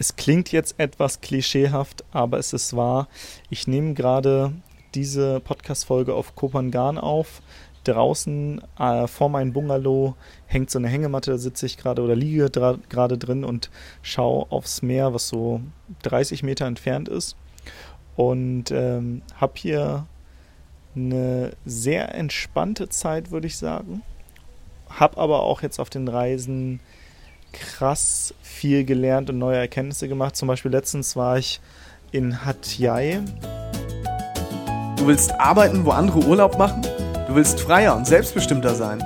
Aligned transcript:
Es 0.00 0.16
klingt 0.16 0.50
jetzt 0.50 0.80
etwas 0.80 1.20
klischeehaft, 1.20 2.04
aber 2.10 2.38
es 2.38 2.54
ist 2.54 2.74
wahr. 2.74 3.06
Ich 3.50 3.66
nehme 3.66 3.92
gerade 3.92 4.54
diese 4.94 5.40
Podcast-Folge 5.40 6.14
auf 6.14 6.34
Kopangan 6.34 6.96
auf. 6.96 7.42
Draußen 7.84 8.62
äh, 8.78 9.06
vor 9.06 9.28
meinem 9.28 9.52
Bungalow 9.52 10.14
hängt 10.46 10.70
so 10.70 10.78
eine 10.78 10.88
Hängematte, 10.88 11.32
da 11.32 11.36
sitze 11.36 11.66
ich 11.66 11.76
gerade 11.76 12.00
oder 12.00 12.16
liege 12.16 12.48
gerade 12.48 13.18
drin 13.18 13.44
und 13.44 13.68
schaue 14.00 14.50
aufs 14.50 14.80
Meer, 14.80 15.12
was 15.12 15.28
so 15.28 15.60
30 16.04 16.44
Meter 16.44 16.64
entfernt 16.64 17.10
ist. 17.10 17.36
Und 18.16 18.70
ähm, 18.70 19.20
habe 19.38 19.52
hier 19.56 20.06
eine 20.96 21.52
sehr 21.66 22.14
entspannte 22.14 22.88
Zeit, 22.88 23.32
würde 23.32 23.48
ich 23.48 23.58
sagen. 23.58 24.00
Habe 24.88 25.18
aber 25.18 25.42
auch 25.42 25.60
jetzt 25.60 25.78
auf 25.78 25.90
den 25.90 26.08
Reisen 26.08 26.80
krass 27.52 28.34
viel 28.42 28.84
gelernt 28.84 29.30
und 29.30 29.38
neue 29.38 29.58
Erkenntnisse 29.58 30.08
gemacht. 30.08 30.36
Zum 30.36 30.48
Beispiel 30.48 30.70
letztens 30.70 31.16
war 31.16 31.38
ich 31.38 31.60
in 32.12 32.44
Hatyai. 32.44 33.20
Du 34.96 35.06
willst 35.06 35.32
arbeiten, 35.40 35.84
wo 35.84 35.90
andere 35.90 36.20
Urlaub 36.20 36.58
machen? 36.58 36.82
Du 37.26 37.34
willst 37.34 37.60
freier 37.60 37.96
und 37.96 38.06
selbstbestimmter 38.06 38.74
sein? 38.74 38.98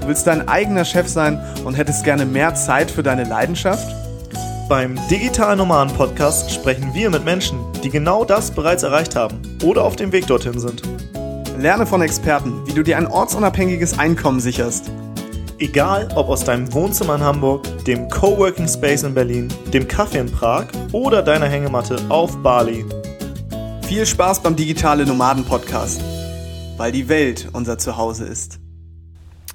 Du 0.00 0.08
willst 0.08 0.26
dein 0.26 0.48
eigener 0.48 0.84
Chef 0.84 1.08
sein 1.08 1.40
und 1.64 1.74
hättest 1.74 2.04
gerne 2.04 2.26
mehr 2.26 2.54
Zeit 2.54 2.90
für 2.90 3.02
deine 3.02 3.24
Leidenschaft? 3.24 3.94
Beim 4.68 4.98
Digital 5.08 5.56
Nomaden 5.56 5.94
Podcast 5.94 6.52
sprechen 6.52 6.94
wir 6.94 7.10
mit 7.10 7.24
Menschen, 7.24 7.58
die 7.82 7.90
genau 7.90 8.24
das 8.24 8.50
bereits 8.50 8.82
erreicht 8.82 9.16
haben 9.16 9.40
oder 9.64 9.84
auf 9.84 9.96
dem 9.96 10.12
Weg 10.12 10.26
dorthin 10.26 10.58
sind. 10.58 10.82
Lerne 11.58 11.86
von 11.86 12.02
Experten, 12.02 12.66
wie 12.66 12.72
du 12.72 12.82
dir 12.82 12.96
ein 12.96 13.06
ortsunabhängiges 13.06 13.98
Einkommen 13.98 14.40
sicherst 14.40 14.90
Egal 15.60 16.08
ob 16.14 16.30
aus 16.30 16.42
deinem 16.44 16.72
Wohnzimmer 16.72 17.16
in 17.16 17.20
Hamburg, 17.20 17.84
dem 17.84 18.08
Coworking 18.08 18.66
Space 18.66 19.02
in 19.02 19.12
Berlin, 19.12 19.48
dem 19.74 19.86
Kaffee 19.86 20.16
in 20.16 20.32
Prag 20.32 20.68
oder 20.92 21.22
deiner 21.22 21.48
Hängematte 21.48 22.00
auf 22.08 22.42
Bali. 22.42 22.82
Viel 23.86 24.06
Spaß 24.06 24.40
beim 24.40 24.56
Digitale 24.56 25.04
Nomaden 25.04 25.44
Podcast, 25.44 26.00
weil 26.78 26.92
die 26.92 27.10
Welt 27.10 27.50
unser 27.52 27.76
Zuhause 27.76 28.24
ist. 28.24 28.58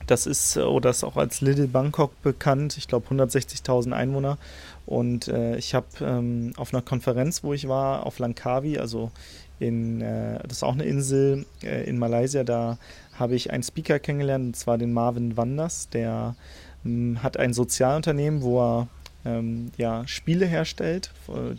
Das 0.08 0.28
ist 0.28 0.58
oder 0.58 0.92
ist 0.92 1.04
auch 1.04 1.18
als 1.18 1.42
Little 1.42 1.68
Bangkok 1.68 2.22
bekannt. 2.22 2.78
Ich 2.78 2.88
glaube 2.88 3.08
160.000 3.14 3.92
Einwohner. 3.92 4.38
Und 4.86 5.28
äh, 5.28 5.58
ich 5.58 5.74
habe 5.74 5.88
ähm, 6.02 6.54
auf 6.58 6.74
einer 6.74 6.84
Konferenz, 6.84 7.44
wo 7.44 7.54
ich 7.54 7.68
war, 7.68 8.06
auf 8.06 8.20
Langkawi, 8.20 8.78
also 8.78 9.12
in, 9.60 10.02
äh, 10.02 10.40
das 10.44 10.58
ist 10.58 10.64
auch 10.64 10.74
eine 10.74 10.84
Insel 10.84 11.46
äh, 11.64 11.90
in 11.90 11.98
Malaysia, 11.98 12.44
da 12.44 12.78
habe 13.14 13.36
ich 13.36 13.52
einen 13.52 13.64
Speaker 13.64 14.00
kennengelernt, 14.00 14.46
und 14.46 14.56
zwar 14.56 14.78
den 14.78 14.94
Marvin 14.94 15.38
Wanders, 15.38 15.90
der 15.90 16.36
ähm, 16.86 17.24
hat 17.24 17.38
ein 17.38 17.54
Sozialunternehmen, 17.54 18.44
wo 18.44 18.62
er 18.62 18.88
ähm, 19.26 19.72
ja, 19.78 20.06
Spiele 20.08 20.46
herstellt, 20.46 21.12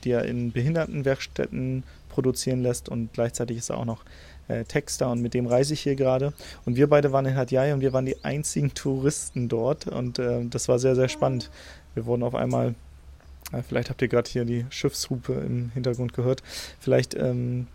die 0.05 0.11
er 0.11 0.24
in 0.24 0.52
Behindertenwerkstätten 0.52 1.83
produzieren 2.11 2.62
lässt 2.62 2.89
und 2.89 3.12
gleichzeitig 3.12 3.58
ist 3.58 3.70
er 3.70 3.78
auch 3.78 3.84
noch 3.84 4.05
äh, 4.48 4.64
Texter 4.64 5.11
und 5.11 5.20
mit 5.22 5.34
dem 5.34 5.47
reise 5.47 5.75
ich 5.75 5.80
hier 5.80 5.97
gerade. 5.97 6.33
Und 6.64 6.77
wir 6.77 6.89
beide 6.89 7.12
waren 7.12 7.27
in 7.27 7.36
Hatyai 7.36 7.72
und 7.72 7.80
wir 7.80 7.92
waren 7.92 8.06
die 8.06 8.25
einzigen 8.25 8.75
Touristen 8.75 9.48
dort 9.48 9.86
und 9.86 10.19
äh, 10.19 10.44
das 10.44 10.69
war 10.69 10.78
sehr, 10.78 10.94
sehr 10.94 11.08
spannend. 11.08 11.50
Wir 11.94 12.06
wurden 12.06 12.22
auf 12.22 12.34
einmal, 12.34 12.74
äh, 13.52 13.62
vielleicht 13.62 13.91
habt 13.91 14.02
ihr 14.02 14.08
gerade 14.08 14.30
hier 14.30 14.44
die 14.44 14.67
Schiffshupe 14.70 15.33
im 15.33 15.70
Hintergrund 15.74 16.12
gehört, 16.12 16.42
vielleicht 16.80 17.14
ähm, 17.14 17.67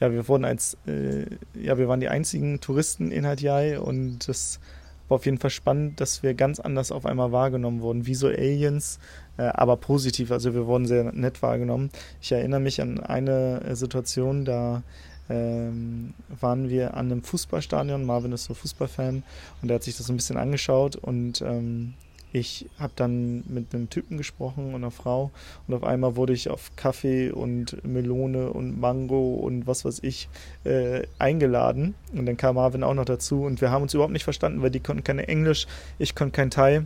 ja, 0.00 0.12
wir 0.12 0.28
wurden 0.28 0.44
als, 0.44 0.76
äh, 0.86 1.24
ja, 1.54 1.78
wir 1.78 1.88
waren 1.88 2.00
die 2.00 2.08
einzigen 2.08 2.60
Touristen 2.60 3.10
in 3.10 3.26
Hatyai 3.26 3.78
und 3.78 4.28
das 4.28 4.60
war 5.08 5.16
auf 5.16 5.24
jeden 5.24 5.38
Fall 5.38 5.50
spannend, 5.50 6.00
dass 6.00 6.22
wir 6.22 6.34
ganz 6.34 6.60
anders 6.60 6.92
auf 6.92 7.06
einmal 7.06 7.32
wahrgenommen 7.32 7.80
wurden, 7.80 8.06
wie 8.06 8.14
so 8.14 8.26
Aliens, 8.26 8.98
äh, 9.38 9.44
aber 9.44 9.76
positiv. 9.76 10.30
Also 10.30 10.52
wir 10.54 10.66
wurden 10.66 10.86
sehr 10.86 11.12
nett 11.12 11.42
wahrgenommen. 11.42 11.90
Ich 12.20 12.32
erinnere 12.32 12.60
mich 12.60 12.82
an 12.82 13.00
eine 13.00 13.62
äh, 13.62 13.76
Situation, 13.76 14.44
da 14.44 14.82
ähm, 15.28 16.14
waren 16.40 16.68
wir 16.68 16.94
an 16.94 17.06
einem 17.06 17.22
Fußballstadion. 17.22 18.04
Marvin 18.04 18.32
ist 18.32 18.44
so 18.44 18.54
Fußballfan 18.54 19.22
und 19.62 19.70
er 19.70 19.76
hat 19.76 19.82
sich 19.82 19.96
das 19.96 20.06
so 20.06 20.12
ein 20.12 20.16
bisschen 20.16 20.36
angeschaut 20.36 20.96
und 20.96 21.42
ähm, 21.42 21.94
ich 22.32 22.66
habe 22.78 22.92
dann 22.96 23.44
mit 23.48 23.74
einem 23.74 23.88
Typen 23.88 24.18
gesprochen 24.18 24.66
und 24.66 24.74
einer 24.74 24.90
Frau 24.90 25.30
und 25.66 25.74
auf 25.74 25.84
einmal 25.84 26.16
wurde 26.16 26.34
ich 26.34 26.50
auf 26.50 26.72
Kaffee 26.76 27.30
und 27.30 27.82
Melone 27.82 28.50
und 28.50 28.78
Mango 28.78 29.34
und 29.34 29.66
was 29.66 29.84
weiß 29.84 30.00
ich 30.02 30.28
äh, 30.64 31.04
eingeladen. 31.18 31.94
Und 32.14 32.26
dann 32.26 32.36
kam 32.36 32.56
Marvin 32.56 32.82
auch 32.82 32.94
noch 32.94 33.06
dazu 33.06 33.44
und 33.44 33.60
wir 33.60 33.70
haben 33.70 33.82
uns 33.82 33.94
überhaupt 33.94 34.12
nicht 34.12 34.24
verstanden, 34.24 34.60
weil 34.60 34.70
die 34.70 34.80
konnten 34.80 35.02
kein 35.02 35.18
Englisch, 35.18 35.66
ich 35.98 36.14
konnte 36.14 36.32
kein 36.32 36.50
Thai. 36.50 36.82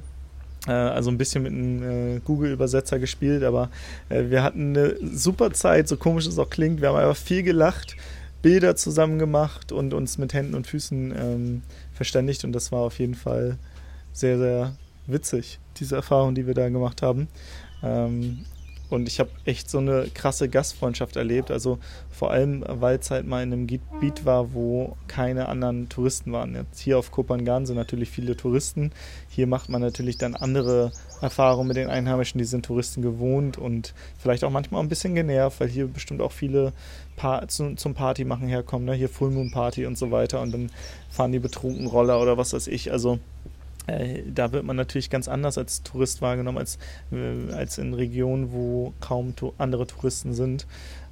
Äh, 0.67 0.73
also 0.73 1.11
ein 1.11 1.19
bisschen 1.19 1.43
mit 1.43 1.53
einem 1.53 2.17
äh, 2.17 2.21
Google-Übersetzer 2.21 2.99
gespielt, 2.99 3.43
aber 3.43 3.71
äh, 4.09 4.25
wir 4.29 4.43
hatten 4.43 4.77
eine 4.77 4.97
super 5.01 5.53
Zeit, 5.53 5.89
so 5.89 5.97
komisch 5.97 6.27
es 6.27 6.39
auch 6.39 6.51
klingt. 6.51 6.81
Wir 6.81 6.91
haben 6.91 6.97
einfach 6.97 7.17
viel 7.17 7.43
gelacht, 7.43 7.97
Bilder 8.43 8.77
zusammen 8.77 9.19
gemacht 9.19 9.73
und 9.73 9.93
uns 9.95 10.19
mit 10.19 10.33
Händen 10.33 10.55
und 10.55 10.67
Füßen 10.67 11.15
ähm, 11.17 11.63
verständigt 11.93 12.45
und 12.45 12.53
das 12.53 12.73
war 12.73 12.81
auf 12.81 12.99
jeden 12.99 13.15
Fall 13.15 13.59
sehr, 14.13 14.39
sehr 14.39 14.77
witzig, 15.07 15.59
diese 15.77 15.97
Erfahrung, 15.97 16.35
die 16.35 16.47
wir 16.47 16.55
da 16.55 16.69
gemacht 16.69 17.03
haben. 17.03 17.29
Ähm, 17.83 18.45
und 18.91 19.09
ich 19.09 19.21
habe 19.21 19.31
echt 19.45 19.71
so 19.71 19.79
eine 19.79 20.09
krasse 20.13 20.49
Gastfreundschaft 20.49 21.17
erlebt. 21.17 21.51
Also 21.51 21.79
vor 22.11 22.31
allem, 22.31 22.65
weil 22.67 22.99
es 22.99 23.11
halt 23.11 23.27
mal 23.27 23.43
in 23.43 23.53
einem 23.53 23.67
Gebiet 23.67 24.27
war, 24.27 24.53
wo 24.53 24.97
keine 25.07 25.49
anderen 25.49 25.89
Touristen 25.89 26.33
waren. 26.33 26.55
Jetzt 26.55 26.81
hier 26.81 26.99
auf 26.99 27.11
Kopangan 27.11 27.67
sind 27.67 27.77
natürlich 27.77 28.11
viele 28.11 28.37
Touristen. 28.37 28.91
Hier 29.29 29.47
macht 29.47 29.69
man 29.69 29.81
natürlich 29.81 30.19
dann 30.19 30.35
andere 30.35 30.93
Erfahrungen 31.21 31.69
mit 31.69 31.77
den 31.77 31.89
Einheimischen, 31.89 32.39
die 32.39 32.45
sind 32.45 32.67
Touristen 32.67 33.01
gewohnt 33.03 33.59
und 33.59 33.95
vielleicht 34.19 34.43
auch 34.43 34.51
manchmal 34.51 34.83
ein 34.83 34.89
bisschen 34.89 35.15
genervt, 35.15 35.61
weil 35.61 35.69
hier 35.69 35.87
bestimmt 35.87 36.21
auch 36.21 36.33
viele 36.33 36.73
zum 37.47 37.95
Party 37.95 38.25
machen 38.25 38.49
herkommen. 38.49 38.87
Ne? 38.87 38.95
Hier 38.95 39.11
Full 39.11 39.31
Moon 39.31 39.51
Party 39.51 39.85
und 39.85 39.99
so 39.99 40.11
weiter 40.11 40.41
und 40.41 40.53
dann 40.53 40.71
fahren 41.11 41.33
die 41.33 41.39
betrunken 41.39 41.87
Roller 41.87 42.21
oder 42.21 42.39
was 42.39 42.55
weiß 42.55 42.67
ich. 42.67 42.91
Also 42.91 43.19
äh, 43.99 44.23
da 44.27 44.53
wird 44.53 44.65
man 44.65 44.77
natürlich 44.77 45.11
ganz 45.11 45.29
anders 45.29 45.59
als 45.59 45.83
Tourist 45.83 46.23
wahrgenommen, 46.23 46.59
als, 46.59 46.79
äh, 47.13 47.53
als 47.53 47.79
in 47.79 47.95
Regionen, 47.95 48.53
wo 48.53 48.93
kaum 49.01 49.37
to 49.37 49.55
andere 49.59 49.87
Touristen 49.87 50.33
sind. 50.33 50.67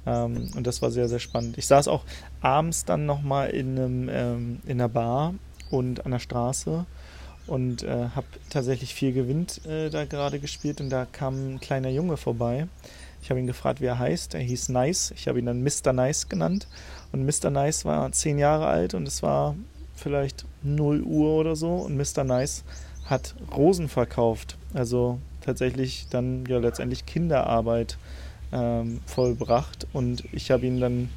Ähm, 0.05 0.49
und 0.55 0.65
das 0.65 0.81
war 0.81 0.91
sehr, 0.91 1.07
sehr 1.07 1.19
spannend. 1.19 1.57
Ich 1.57 1.67
saß 1.67 1.87
auch 1.87 2.03
abends 2.41 2.85
dann 2.85 3.05
nochmal 3.05 3.49
in, 3.49 3.77
ähm, 4.11 4.59
in 4.65 4.79
einer 4.79 4.89
Bar 4.89 5.33
und 5.69 6.05
an 6.05 6.11
der 6.11 6.19
Straße 6.19 6.85
und 7.47 7.83
äh, 7.83 8.09
habe 8.15 8.27
tatsächlich 8.49 8.93
viel 8.93 9.11
Gewinn 9.11 9.47
äh, 9.65 9.89
da 9.89 10.05
gerade 10.05 10.39
gespielt 10.39 10.81
und 10.81 10.89
da 10.89 11.05
kam 11.05 11.55
ein 11.55 11.59
kleiner 11.59 11.89
Junge 11.89 12.17
vorbei. 12.17 12.67
Ich 13.21 13.29
habe 13.29 13.39
ihn 13.39 13.47
gefragt, 13.47 13.81
wie 13.81 13.85
er 13.85 13.99
heißt. 13.99 14.33
Er 14.33 14.39
hieß 14.39 14.69
Nice. 14.69 15.11
Ich 15.15 15.27
habe 15.27 15.39
ihn 15.39 15.45
dann 15.45 15.61
Mr. 15.61 15.91
Nice 15.91 16.29
genannt. 16.29 16.67
Und 17.11 17.25
Mr. 17.25 17.49
Nice 17.49 17.83
war 17.83 18.11
zehn 18.11 18.37
Jahre 18.37 18.67
alt 18.67 18.93
und 18.93 19.07
es 19.07 19.21
war 19.21 19.55
vielleicht 19.99 20.45
0 20.63 21.01
Uhr 21.01 21.35
oder 21.35 21.55
so 21.55 21.75
und 21.75 21.97
Mr. 21.97 22.23
Nice 22.23 22.63
hat 23.05 23.35
Rosen 23.55 23.89
verkauft. 23.89 24.57
Also 24.73 25.19
tatsächlich 25.41 26.07
dann 26.09 26.45
ja 26.47 26.59
letztendlich 26.59 27.05
Kinderarbeit 27.05 27.97
ähm, 28.51 29.01
vollbracht 29.05 29.87
und 29.93 30.23
ich 30.31 30.51
habe 30.51 30.65
ihn 30.65 30.79
dann, 30.79 31.09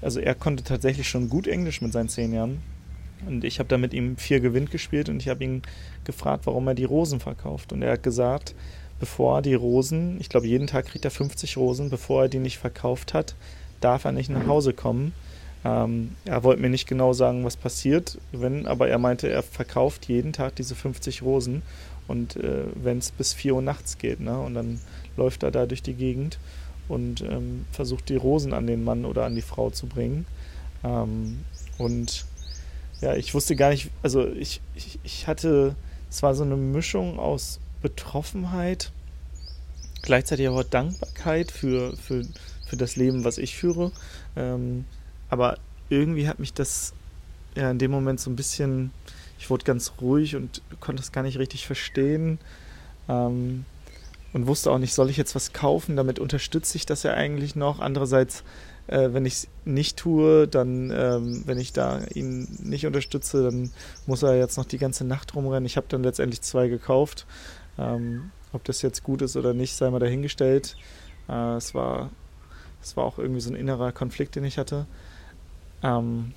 also 0.00 0.20
er 0.20 0.34
konnte 0.34 0.64
tatsächlich 0.64 1.08
schon 1.08 1.28
gut 1.28 1.46
Englisch 1.46 1.80
mit 1.80 1.92
seinen 1.92 2.08
zehn 2.08 2.32
Jahren 2.32 2.60
und 3.26 3.44
ich 3.44 3.58
habe 3.58 3.68
dann 3.68 3.80
mit 3.80 3.94
ihm 3.94 4.16
vier 4.16 4.40
Gewinn 4.40 4.66
gespielt 4.66 5.08
und 5.08 5.20
ich 5.20 5.28
habe 5.28 5.44
ihn 5.44 5.62
gefragt, 6.04 6.46
warum 6.46 6.66
er 6.68 6.74
die 6.74 6.84
Rosen 6.84 7.20
verkauft 7.20 7.72
und 7.72 7.82
er 7.82 7.92
hat 7.92 8.02
gesagt, 8.02 8.54
bevor 8.98 9.38
er 9.38 9.42
die 9.42 9.54
Rosen, 9.54 10.20
ich 10.20 10.28
glaube 10.28 10.46
jeden 10.46 10.66
Tag 10.66 10.86
kriegt 10.86 11.04
er 11.04 11.10
50 11.10 11.56
Rosen, 11.56 11.90
bevor 11.90 12.22
er 12.22 12.28
die 12.28 12.38
nicht 12.38 12.58
verkauft 12.58 13.14
hat, 13.14 13.34
darf 13.80 14.04
er 14.04 14.12
nicht 14.12 14.30
nach 14.30 14.46
Hause 14.46 14.72
kommen 14.72 15.12
ähm, 15.64 16.16
er 16.24 16.42
wollte 16.42 16.60
mir 16.60 16.70
nicht 16.70 16.88
genau 16.88 17.12
sagen, 17.12 17.44
was 17.44 17.56
passiert, 17.56 18.18
wenn, 18.32 18.66
aber 18.66 18.88
er 18.88 18.98
meinte, 18.98 19.28
er 19.28 19.42
verkauft 19.42 20.08
jeden 20.08 20.32
Tag 20.32 20.56
diese 20.56 20.74
50 20.74 21.22
Rosen 21.22 21.62
und 22.08 22.36
äh, 22.36 22.64
wenn 22.74 22.98
es 22.98 23.12
bis 23.12 23.32
4 23.32 23.54
Uhr 23.54 23.62
nachts 23.62 23.98
geht, 23.98 24.20
ne? 24.20 24.38
Und 24.38 24.54
dann 24.54 24.80
läuft 25.16 25.42
er 25.42 25.50
da 25.50 25.66
durch 25.66 25.82
die 25.82 25.94
Gegend 25.94 26.38
und 26.88 27.20
ähm, 27.20 27.64
versucht 27.70 28.08
die 28.08 28.16
Rosen 28.16 28.52
an 28.52 28.66
den 28.66 28.82
Mann 28.82 29.04
oder 29.04 29.24
an 29.24 29.34
die 29.34 29.42
Frau 29.42 29.70
zu 29.70 29.86
bringen. 29.86 30.26
Ähm, 30.82 31.44
und 31.78 32.26
ja, 33.00 33.14
ich 33.14 33.34
wusste 33.34 33.56
gar 33.56 33.70
nicht, 33.70 33.90
also 34.02 34.26
ich, 34.26 34.60
ich, 34.74 34.98
ich 35.04 35.26
hatte, 35.26 35.76
es 36.10 36.22
war 36.22 36.34
so 36.34 36.42
eine 36.42 36.56
Mischung 36.56 37.18
aus 37.18 37.60
Betroffenheit, 37.82 38.92
gleichzeitig 40.02 40.48
aber 40.48 40.64
Dankbarkeit 40.64 41.50
für, 41.52 41.96
für, 41.96 42.24
für 42.66 42.76
das 42.76 42.96
Leben, 42.96 43.24
was 43.24 43.38
ich 43.38 43.56
führe. 43.56 43.92
Ähm, 44.36 44.84
aber 45.32 45.56
irgendwie 45.88 46.28
hat 46.28 46.38
mich 46.38 46.52
das 46.52 46.92
ja 47.56 47.70
in 47.70 47.78
dem 47.78 47.90
Moment 47.90 48.20
so 48.20 48.30
ein 48.30 48.36
bisschen, 48.36 48.90
ich 49.38 49.48
wurde 49.48 49.64
ganz 49.64 49.94
ruhig 49.98 50.36
und 50.36 50.60
konnte 50.78 51.02
es 51.02 51.10
gar 51.10 51.22
nicht 51.22 51.38
richtig 51.38 51.66
verstehen. 51.66 52.38
Ähm, 53.08 53.64
und 54.34 54.46
wusste 54.46 54.70
auch 54.70 54.76
nicht, 54.76 54.92
soll 54.92 55.08
ich 55.08 55.16
jetzt 55.16 55.34
was 55.34 55.54
kaufen? 55.54 55.96
Damit 55.96 56.18
unterstütze 56.18 56.76
ich 56.76 56.84
das 56.84 57.02
ja 57.02 57.14
eigentlich 57.14 57.56
noch. 57.56 57.80
Andererseits, 57.80 58.44
äh, 58.88 59.08
wenn 59.12 59.24
ich 59.24 59.32
es 59.32 59.48
nicht 59.64 59.96
tue, 59.96 60.46
dann, 60.48 60.90
ähm, 60.90 61.44
wenn 61.46 61.58
ich 61.58 61.72
da 61.72 62.02
ihn 62.12 62.46
nicht 62.62 62.84
unterstütze, 62.84 63.44
dann 63.44 63.70
muss 64.06 64.22
er 64.22 64.36
jetzt 64.36 64.58
noch 64.58 64.66
die 64.66 64.78
ganze 64.78 65.04
Nacht 65.04 65.34
rumrennen. 65.34 65.64
Ich 65.64 65.78
habe 65.78 65.86
dann 65.88 66.02
letztendlich 66.02 66.42
zwei 66.42 66.68
gekauft. 66.68 67.26
Ähm, 67.78 68.32
ob 68.52 68.64
das 68.64 68.82
jetzt 68.82 69.02
gut 69.02 69.22
ist 69.22 69.36
oder 69.36 69.54
nicht, 69.54 69.74
sei 69.76 69.88
mal 69.88 69.98
dahingestellt. 69.98 70.76
Äh, 71.30 71.56
es, 71.56 71.74
war, 71.74 72.10
es 72.82 72.98
war 72.98 73.04
auch 73.04 73.18
irgendwie 73.18 73.40
so 73.40 73.50
ein 73.50 73.56
innerer 73.56 73.92
Konflikt, 73.92 74.36
den 74.36 74.44
ich 74.44 74.58
hatte. 74.58 74.86
Ähm, 75.82 76.32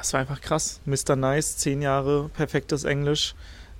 es 0.00 0.12
war 0.12 0.20
einfach 0.20 0.40
krass. 0.40 0.80
Mr. 0.84 1.16
Nice, 1.16 1.56
zehn 1.58 1.82
Jahre, 1.82 2.30
perfektes 2.30 2.84
Englisch. 2.84 3.34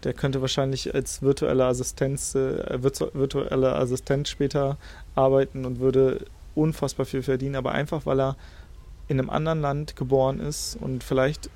Der 0.04 0.14
könnte 0.14 0.40
wahrscheinlich 0.40 0.94
als 0.94 1.22
virtuelle 1.22 1.66
Assistenz, 1.66 2.34
äh, 2.34 2.82
virtuelle 2.82 3.74
Assistent 3.76 4.28
später 4.28 4.78
arbeiten 5.14 5.64
und 5.64 5.78
würde 5.78 6.24
unfassbar 6.54 7.06
viel 7.06 7.22
verdienen, 7.22 7.56
aber 7.56 7.72
einfach 7.72 8.06
weil 8.06 8.20
er 8.20 8.36
in 9.08 9.18
einem 9.18 9.30
anderen 9.30 9.60
Land 9.60 9.96
geboren 9.96 10.40
ist 10.40 10.76
und 10.80 11.04
vielleicht 11.04 11.50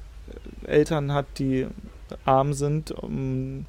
Eltern 0.66 1.12
hat, 1.12 1.26
die 1.38 1.66
arm 2.24 2.52
sind, 2.52 2.90
um, 2.90 3.66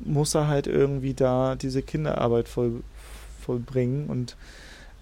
muss 0.00 0.34
er 0.34 0.48
halt 0.48 0.66
irgendwie 0.66 1.14
da 1.14 1.56
diese 1.56 1.82
Kinderarbeit 1.82 2.48
voll, 2.48 2.82
vollbringen 3.40 4.06
und 4.06 4.36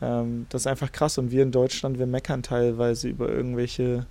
ähm, 0.03 0.47
das 0.51 0.63
ist 0.63 0.67
einfach 0.67 0.93
krass 0.93 1.19
und 1.19 1.31
wir 1.31 1.43
in 1.43 1.53
Deutschland, 1.53 1.99
wir 1.99 2.07
meckern 2.07 2.43
teilweise 2.43 3.09
über 3.09 3.29
irgendwelche 3.29 4.07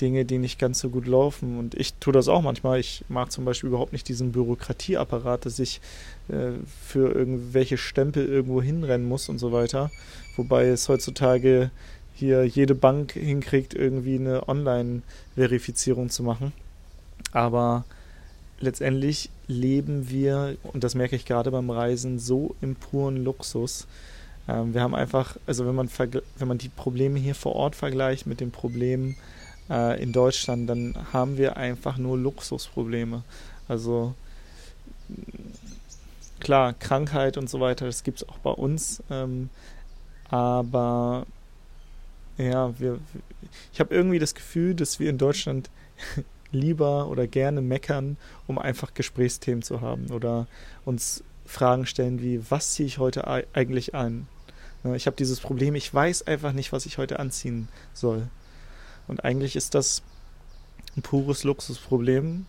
Dinge, 0.00 0.24
die 0.24 0.38
nicht 0.38 0.58
ganz 0.58 0.80
so 0.80 0.90
gut 0.90 1.06
laufen. 1.06 1.58
Und 1.58 1.74
ich 1.74 1.94
tue 1.94 2.12
das 2.12 2.28
auch 2.28 2.42
manchmal. 2.42 2.80
Ich 2.80 3.04
mag 3.08 3.30
zum 3.30 3.44
Beispiel 3.44 3.68
überhaupt 3.68 3.92
nicht 3.92 4.08
diesen 4.08 4.32
Bürokratieapparat, 4.32 5.46
dass 5.46 5.58
ich 5.58 5.80
äh, 6.28 6.52
für 6.82 7.12
irgendwelche 7.12 7.78
Stempel 7.78 8.26
irgendwo 8.26 8.60
hinrennen 8.60 9.08
muss 9.08 9.28
und 9.28 9.38
so 9.38 9.52
weiter. 9.52 9.90
Wobei 10.36 10.66
es 10.66 10.88
heutzutage 10.88 11.70
hier 12.14 12.44
jede 12.44 12.74
Bank 12.74 13.12
hinkriegt, 13.12 13.74
irgendwie 13.74 14.16
eine 14.16 14.48
Online-Verifizierung 14.48 16.10
zu 16.10 16.22
machen. 16.22 16.52
Aber 17.32 17.84
letztendlich 18.60 19.30
leben 19.46 20.08
wir, 20.10 20.56
und 20.62 20.84
das 20.84 20.94
merke 20.94 21.16
ich 21.16 21.24
gerade 21.24 21.50
beim 21.50 21.70
Reisen, 21.70 22.18
so 22.18 22.54
im 22.60 22.76
puren 22.76 23.24
Luxus. 23.24 23.86
Ähm, 24.48 24.74
wir 24.74 24.80
haben 24.80 24.94
einfach, 24.94 25.36
also 25.46 25.66
wenn 25.66 25.74
man, 25.74 25.88
wenn 26.38 26.48
man 26.48 26.58
die 26.58 26.68
Probleme 26.68 27.18
hier 27.18 27.34
vor 27.34 27.54
Ort 27.54 27.76
vergleicht 27.76 28.26
mit 28.26 28.40
den 28.40 28.50
Problemen 28.50 29.16
äh, 29.70 30.02
in 30.02 30.12
Deutschland, 30.12 30.68
dann 30.68 30.94
haben 31.12 31.38
wir 31.38 31.56
einfach 31.56 31.96
nur 31.96 32.18
Luxusprobleme. 32.18 33.22
Also 33.68 34.14
klar, 36.40 36.74
Krankheit 36.74 37.36
und 37.36 37.48
so 37.48 37.60
weiter, 37.60 37.86
das 37.86 38.02
gibt 38.02 38.18
es 38.22 38.28
auch 38.28 38.38
bei 38.38 38.50
uns. 38.50 39.02
Ähm, 39.10 39.48
aber 40.28 41.26
ja, 42.36 42.78
wir, 42.78 42.98
ich 43.72 43.80
habe 43.80 43.94
irgendwie 43.94 44.18
das 44.18 44.34
Gefühl, 44.34 44.74
dass 44.74 44.98
wir 44.98 45.08
in 45.08 45.18
Deutschland 45.18 45.70
lieber 46.52 47.08
oder 47.08 47.26
gerne 47.26 47.60
meckern, 47.60 48.16
um 48.46 48.58
einfach 48.58 48.94
Gesprächsthemen 48.94 49.62
zu 49.62 49.80
haben 49.80 50.10
oder 50.10 50.46
uns 50.84 51.22
Fragen 51.46 51.86
stellen 51.86 52.20
wie, 52.20 52.50
was 52.50 52.72
ziehe 52.72 52.86
ich 52.86 52.98
heute 52.98 53.26
eigentlich 53.26 53.94
an? 53.94 54.28
Ich 54.94 55.06
habe 55.06 55.16
dieses 55.16 55.40
Problem, 55.40 55.74
ich 55.74 55.92
weiß 55.92 56.26
einfach 56.26 56.52
nicht, 56.52 56.72
was 56.72 56.84
ich 56.84 56.98
heute 56.98 57.18
anziehen 57.18 57.68
soll. 57.94 58.28
Und 59.08 59.24
eigentlich 59.24 59.56
ist 59.56 59.74
das 59.74 60.02
ein 60.96 61.02
pures 61.02 61.44
Luxusproblem 61.44 62.46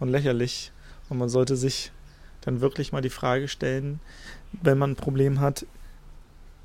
und 0.00 0.08
lächerlich. 0.08 0.72
Und 1.08 1.18
man 1.18 1.28
sollte 1.28 1.56
sich 1.56 1.92
dann 2.40 2.60
wirklich 2.60 2.92
mal 2.92 3.02
die 3.02 3.10
Frage 3.10 3.48
stellen, 3.48 4.00
wenn 4.52 4.78
man 4.78 4.92
ein 4.92 4.96
Problem 4.96 5.40
hat, 5.40 5.66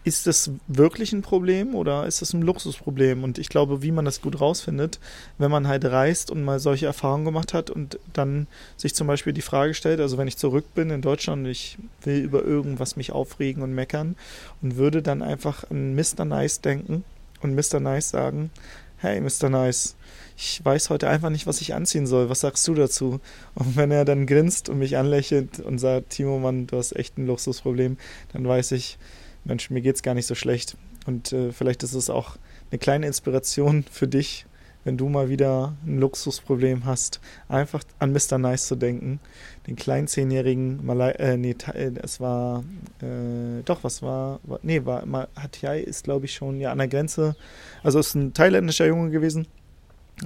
ist 0.09 0.25
das 0.25 0.49
wirklich 0.67 1.13
ein 1.13 1.21
Problem 1.21 1.75
oder 1.75 2.07
ist 2.07 2.23
das 2.23 2.33
ein 2.33 2.41
Luxusproblem? 2.41 3.23
Und 3.23 3.37
ich 3.37 3.47
glaube, 3.47 3.83
wie 3.83 3.91
man 3.91 4.05
das 4.05 4.21
gut 4.21 4.41
rausfindet, 4.41 4.99
wenn 5.37 5.51
man 5.51 5.67
halt 5.67 5.85
reist 5.85 6.31
und 6.31 6.43
mal 6.43 6.59
solche 6.59 6.87
Erfahrungen 6.87 7.25
gemacht 7.25 7.53
hat 7.53 7.69
und 7.69 7.99
dann 8.11 8.47
sich 8.75 8.95
zum 8.95 9.05
Beispiel 9.05 9.33
die 9.33 9.41
Frage 9.41 9.75
stellt, 9.75 9.99
also 9.99 10.17
wenn 10.17 10.27
ich 10.27 10.37
zurück 10.37 10.65
bin 10.73 10.89
in 10.89 11.03
Deutschland 11.03 11.45
und 11.45 11.51
ich 11.51 11.77
will 12.03 12.17
über 12.17 12.43
irgendwas 12.43 12.95
mich 12.95 13.11
aufregen 13.11 13.61
und 13.61 13.73
meckern 13.73 14.15
und 14.63 14.77
würde 14.77 15.03
dann 15.03 15.21
einfach 15.21 15.69
an 15.69 15.93
Mr. 15.93 16.25
Nice 16.25 16.61
denken 16.61 17.03
und 17.41 17.53
Mr. 17.53 17.79
Nice 17.79 18.09
sagen, 18.09 18.49
hey 18.97 19.21
Mr. 19.21 19.49
Nice, 19.49 19.95
ich 20.35 20.65
weiß 20.65 20.89
heute 20.89 21.07
einfach 21.07 21.29
nicht, 21.29 21.45
was 21.45 21.61
ich 21.61 21.75
anziehen 21.75 22.07
soll. 22.07 22.29
Was 22.29 22.39
sagst 22.39 22.67
du 22.67 22.73
dazu? 22.73 23.19
Und 23.53 23.75
wenn 23.75 23.91
er 23.91 24.05
dann 24.05 24.25
grinst 24.25 24.69
und 24.69 24.79
mich 24.79 24.97
anlächelt 24.97 25.59
und 25.59 25.77
sagt, 25.77 26.09
Timo, 26.09 26.39
Mann, 26.39 26.65
du 26.65 26.77
hast 26.77 26.95
echt 26.95 27.17
ein 27.17 27.27
Luxusproblem, 27.27 27.97
dann 28.33 28.47
weiß 28.47 28.71
ich, 28.71 28.97
Mensch, 29.43 29.69
mir 29.69 29.81
geht's 29.81 30.03
gar 30.03 30.13
nicht 30.13 30.27
so 30.27 30.35
schlecht. 30.35 30.77
Und 31.05 31.33
äh, 31.33 31.51
vielleicht 31.51 31.83
ist 31.83 31.93
es 31.93 32.09
auch 32.09 32.37
eine 32.71 32.79
kleine 32.79 33.07
Inspiration 33.07 33.83
für 33.89 34.07
dich, 34.07 34.45
wenn 34.83 34.97
du 34.97 35.09
mal 35.09 35.29
wieder 35.29 35.75
ein 35.85 35.99
Luxusproblem 35.99 36.85
hast, 36.85 37.19
einfach 37.47 37.83
an 37.99 38.13
Mr. 38.13 38.37
Nice 38.37 38.67
zu 38.67 38.75
denken. 38.75 39.19
Den 39.67 39.75
kleinen 39.75 40.07
zehnjährigen 40.07 40.85
Malai, 40.85 41.11
äh, 41.11 41.37
nee, 41.37 41.55
äh, 41.73 41.91
es 42.01 42.19
war, 42.19 42.63
äh, 43.01 43.61
doch, 43.65 43.83
was 43.83 44.01
war, 44.01 44.39
war 44.43 44.59
nee, 44.63 44.85
war, 44.85 45.03
Hatiai 45.35 45.81
ist, 45.81 46.05
glaube 46.05 46.25
ich, 46.25 46.33
schon 46.33 46.59
ja 46.59 46.71
an 46.71 46.77
der 46.77 46.87
Grenze, 46.87 47.35
also 47.83 47.99
ist 47.99 48.15
ein 48.15 48.33
thailändischer 48.33 48.87
Junge 48.87 49.09
gewesen, 49.09 49.45
äh, 49.45 49.58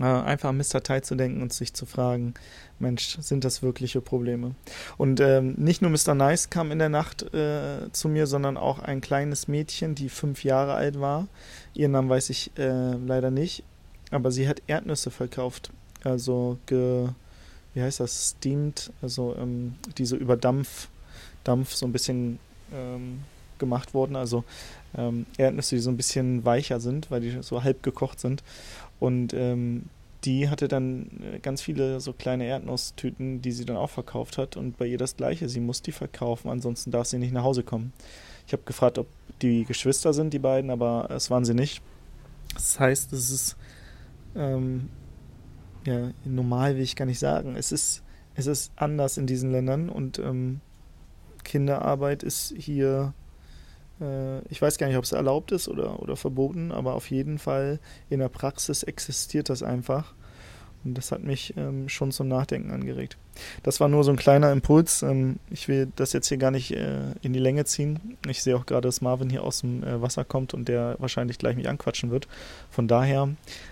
einfach 0.01 0.49
an 0.49 0.57
Mr. 0.57 0.81
Tai 0.81 1.01
zu 1.01 1.15
denken 1.15 1.41
und 1.41 1.53
sich 1.53 1.73
zu 1.73 1.85
fragen, 1.85 2.33
Mensch, 2.79 3.17
sind 3.19 3.43
das 3.43 3.61
wirkliche 3.61 4.01
Probleme? 4.01 4.55
Und 4.97 5.19
ähm, 5.19 5.53
nicht 5.57 5.81
nur 5.81 5.91
Mr. 5.91 6.15
Nice 6.15 6.49
kam 6.49 6.71
in 6.71 6.79
der 6.79 6.89
Nacht 6.89 7.33
äh, 7.33 7.91
zu 7.91 8.09
mir, 8.09 8.27
sondern 8.27 8.57
auch 8.57 8.79
ein 8.79 9.01
kleines 9.01 9.47
Mädchen, 9.47 9.95
die 9.95 10.09
fünf 10.09 10.43
Jahre 10.43 10.73
alt 10.73 10.99
war. 10.99 11.27
Ihren 11.73 11.91
Namen 11.91 12.09
weiß 12.09 12.29
ich 12.31 12.51
äh, 12.57 12.93
leider 12.93 13.31
nicht, 13.31 13.63
aber 14.11 14.31
sie 14.31 14.47
hat 14.47 14.61
Erdnüsse 14.67 15.11
verkauft. 15.11 15.71
Also, 16.03 16.57
ge, 16.65 17.09
wie 17.73 17.81
heißt 17.81 17.99
das, 17.99 18.35
steamed, 18.37 18.91
also 19.01 19.35
ähm, 19.39 19.75
diese 19.97 20.15
über 20.15 20.37
Dampf, 20.37 20.89
Dampf 21.43 21.73
so 21.73 21.85
ein 21.85 21.91
bisschen 21.91 22.39
ähm, 22.73 23.21
gemacht 23.63 23.93
wurden. 23.93 24.15
Also 24.15 24.43
ähm, 24.97 25.25
Erdnüsse, 25.37 25.75
die 25.75 25.81
so 25.81 25.89
ein 25.89 25.97
bisschen 25.97 26.45
weicher 26.45 26.79
sind, 26.79 27.09
weil 27.11 27.21
die 27.21 27.41
so 27.41 27.63
halb 27.63 27.83
gekocht 27.83 28.19
sind. 28.19 28.43
Und 29.03 29.33
ähm, 29.33 29.89
die 30.23 30.49
hatte 30.49 30.69
dann 30.69 31.09
äh, 31.33 31.39
ganz 31.39 31.61
viele 31.61 31.99
so 31.99 32.13
kleine 32.13 32.45
Erdnusstüten, 32.45 33.41
die 33.41 33.51
sie 33.51 33.65
dann 33.65 33.75
auch 33.75 33.89
verkauft 33.89 34.37
hat. 34.37 34.55
Und 34.55 34.77
bei 34.77 34.85
ihr 34.85 34.97
das 34.97 35.17
Gleiche. 35.17 35.49
Sie 35.49 35.59
muss 35.59 35.81
die 35.81 35.91
verkaufen, 35.91 36.49
ansonsten 36.49 36.89
darf 36.89 37.07
sie 37.07 37.17
nicht 37.17 37.33
nach 37.33 37.43
Hause 37.43 37.63
kommen. 37.63 37.91
Ich 38.47 38.53
habe 38.53 38.63
gefragt, 38.63 38.97
ob 38.97 39.07
die 39.41 39.65
Geschwister 39.65 40.13
sind, 40.13 40.33
die 40.33 40.39
beiden, 40.39 40.71
aber 40.71 41.09
es 41.11 41.29
waren 41.29 41.43
sie 41.43 41.53
nicht. 41.53 41.81
Das 42.53 42.79
heißt, 42.79 43.11
es 43.11 43.29
ist 43.29 43.57
ähm, 44.37 44.87
ja, 45.85 46.11
normal 46.23 46.77
will 46.77 46.83
ich 46.83 46.95
gar 46.95 47.03
nicht 47.03 47.19
sagen. 47.19 47.57
Es 47.57 47.73
ist, 47.73 48.03
es 48.35 48.47
ist 48.47 48.71
anders 48.77 49.17
in 49.17 49.27
diesen 49.27 49.51
Ländern 49.51 49.89
und 49.89 50.17
ähm, 50.17 50.61
Kinderarbeit 51.43 52.23
ist 52.23 52.53
hier 52.57 53.13
ich 54.49 54.61
weiß 54.61 54.77
gar 54.77 54.87
nicht, 54.87 54.97
ob 54.97 55.03
es 55.03 55.11
erlaubt 55.11 55.51
ist 55.51 55.67
oder, 55.67 56.01
oder 56.01 56.15
verboten, 56.15 56.71
aber 56.71 56.93
auf 56.93 57.09
jeden 57.09 57.39
Fall 57.39 57.79
in 58.09 58.19
der 58.19 58.29
Praxis 58.29 58.83
existiert 58.83 59.49
das 59.49 59.63
einfach. 59.63 60.13
Und 60.83 60.97
das 60.97 61.11
hat 61.11 61.23
mich 61.23 61.53
ähm, 61.55 61.87
schon 61.87 62.11
zum 62.11 62.27
Nachdenken 62.27 62.71
angeregt. 62.71 63.17
Das 63.63 63.79
war 63.79 63.87
nur 63.87 64.03
so 64.03 64.11
ein 64.11 64.17
kleiner 64.17 64.51
Impuls. 64.51 65.01
Ähm, 65.01 65.37
ich 65.49 65.67
will 65.67 65.87
das 65.95 66.11
jetzt 66.11 66.27
hier 66.27 66.37
gar 66.37 66.51
nicht 66.51 66.71
äh, 66.71 67.13
in 67.21 67.31
die 67.31 67.39
Länge 67.39 67.63
ziehen. 67.65 68.17
Ich 68.27 68.43
sehe 68.43 68.55
auch 68.55 68.65
gerade, 68.65 68.87
dass 68.87 69.01
Marvin 69.01 69.29
hier 69.29 69.43
aus 69.43 69.61
dem 69.61 69.83
äh, 69.83 70.01
Wasser 70.01 70.25
kommt 70.25 70.53
und 70.53 70.67
der 70.67 70.97
wahrscheinlich 70.99 71.37
gleich 71.37 71.55
mich 71.55 71.69
anquatschen 71.69 72.11
wird. 72.11 72.27
Von 72.69 72.87
daher, 72.87 73.29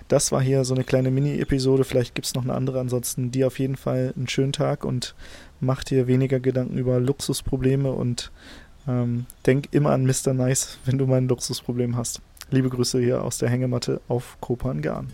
das 0.08 0.32
war 0.32 0.42
hier 0.42 0.64
so 0.64 0.74
eine 0.74 0.86
kleine 0.86 1.12
Mini-Episode. 1.12 1.84
Vielleicht 1.84 2.16
gibt 2.16 2.28
es 2.28 2.34
noch 2.34 2.44
eine 2.44 2.54
andere. 2.54 2.80
Ansonsten 2.80 3.32
dir 3.32 3.48
auf 3.48 3.60
jeden 3.60 3.76
Fall 3.76 4.14
einen 4.16 4.30
schönen 4.30 4.54
Tag 4.54 4.86
und 4.86 5.14
mach 5.60 5.84
dir 5.84 6.08
weniger 6.08 6.40
Gedanken 6.40 6.78
über 6.78 7.00
Luxusprobleme 7.00 7.92
und 7.92 8.32
ähm, 8.88 9.26
denk 9.46 9.70
immer 9.72 9.92
an 9.92 10.06
Mr. 10.06 10.34
Nice, 10.34 10.78
wenn 10.86 10.98
du 10.98 11.08
mal 11.08 11.18
ein 11.18 11.28
Luxusproblem 11.28 11.96
hast. 11.96 12.22
Liebe 12.50 12.70
Grüße 12.70 13.00
hier 13.00 13.24
aus 13.24 13.38
der 13.38 13.50
Hängematte 13.50 14.02
auf 14.08 14.38
Kopan 14.42 14.82
Garn. 14.82 15.08